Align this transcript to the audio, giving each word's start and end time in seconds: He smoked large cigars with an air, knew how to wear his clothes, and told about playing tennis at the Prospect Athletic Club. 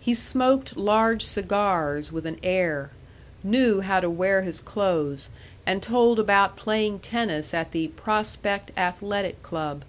He 0.00 0.12
smoked 0.12 0.76
large 0.76 1.24
cigars 1.24 2.10
with 2.10 2.26
an 2.26 2.36
air, 2.42 2.90
knew 3.44 3.80
how 3.80 4.00
to 4.00 4.10
wear 4.10 4.42
his 4.42 4.60
clothes, 4.60 5.28
and 5.64 5.80
told 5.80 6.18
about 6.18 6.56
playing 6.56 6.98
tennis 6.98 7.54
at 7.54 7.70
the 7.70 7.86
Prospect 7.86 8.72
Athletic 8.76 9.40
Club. 9.44 9.84